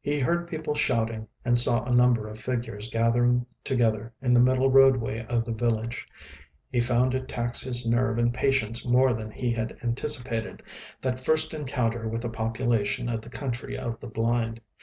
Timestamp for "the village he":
5.44-6.80